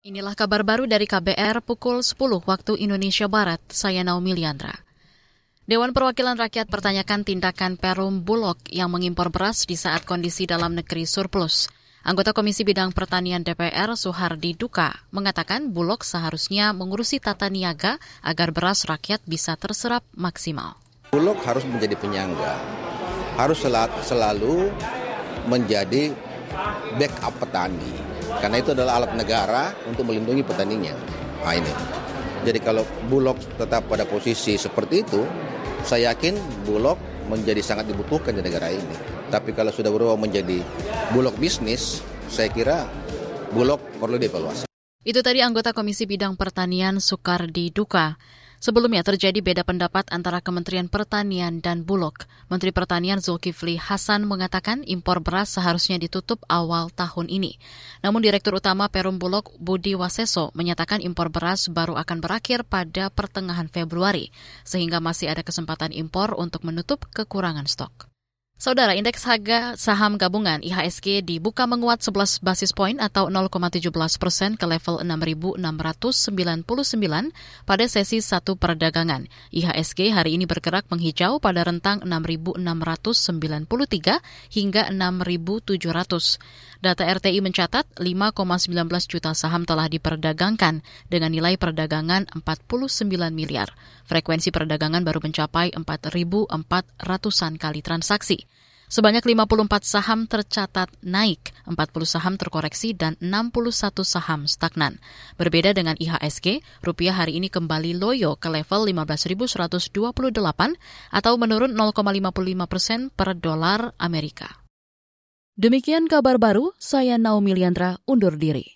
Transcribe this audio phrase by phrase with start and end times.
[0.00, 2.16] Inilah kabar baru dari KBR pukul 10
[2.48, 3.60] waktu Indonesia Barat.
[3.68, 4.72] Saya Naomi Liandra.
[5.68, 11.04] Dewan Perwakilan Rakyat pertanyakan tindakan Perum Bulog yang mengimpor beras di saat kondisi dalam negeri
[11.04, 11.68] surplus.
[12.00, 18.88] Anggota Komisi Bidang Pertanian DPR Suhardi Duka mengatakan Bulog seharusnya mengurusi tata niaga agar beras
[18.88, 20.80] rakyat bisa terserap maksimal.
[21.12, 22.56] Bulog harus menjadi penyangga,
[23.36, 23.60] harus
[24.08, 24.72] selalu
[25.44, 26.16] menjadi
[26.96, 30.94] backup petani karena itu adalah alat negara untuk melindungi petaninya.
[31.42, 31.72] Nah ini.
[32.40, 35.20] Jadi kalau Bulog tetap pada posisi seperti itu,
[35.84, 36.96] saya yakin Bulog
[37.28, 38.96] menjadi sangat dibutuhkan di negara ini.
[39.28, 40.62] Tapi kalau sudah berubah menjadi
[41.12, 42.88] Bulog bisnis, saya kira
[43.52, 44.70] Bulog perlu dievaluasi.
[45.00, 48.20] Itu tadi anggota Komisi Bidang Pertanian Soekardi Duka.
[48.60, 52.28] Sebelumnya terjadi beda pendapat antara Kementerian Pertanian dan Bulog.
[52.52, 57.56] Menteri Pertanian Zulkifli Hasan mengatakan impor beras seharusnya ditutup awal tahun ini.
[58.04, 63.72] Namun Direktur Utama Perum Bulog Budi Waseso menyatakan impor beras baru akan berakhir pada pertengahan
[63.72, 64.28] Februari,
[64.60, 68.09] sehingga masih ada kesempatan impor untuk menutup kekurangan stok.
[68.60, 73.88] Saudara, indeks harga saham gabungan IHSG dibuka menguat 11 basis poin atau 0,17
[74.20, 75.64] persen ke level 6.699
[77.64, 79.32] pada sesi satu perdagangan.
[79.48, 84.20] IHSG hari ini bergerak menghijau pada rentang 6.693
[84.52, 86.84] hingga 6.700.
[86.84, 88.76] Data RTI mencatat 5,19
[89.08, 93.72] juta saham telah diperdagangkan dengan nilai perdagangan 49 miliar.
[94.04, 98.49] Frekuensi perdagangan baru mencapai 4.400-an kali transaksi.
[98.90, 101.78] Sebanyak 54 saham tercatat naik, 40
[102.10, 104.98] saham terkoreksi, dan 61 saham stagnan.
[105.38, 109.94] Berbeda dengan IHSG, rupiah hari ini kembali loyo ke level 15.128
[111.14, 114.58] atau menurun 0,55 persen per dolar Amerika.
[115.54, 118.66] Demikian kabar baru, saya Naomi Liandra undur diri.